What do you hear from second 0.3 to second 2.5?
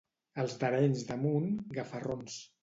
Els d'Arenys de Munt, gafarrons.